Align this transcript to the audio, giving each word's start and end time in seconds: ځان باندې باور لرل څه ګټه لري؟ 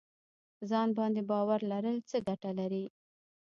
ځان 0.69 0.89
باندې 0.97 1.21
باور 1.29 1.59
لرل 1.71 1.97
څه 2.09 2.17
ګټه 2.27 2.51
لري؟ 2.59 2.85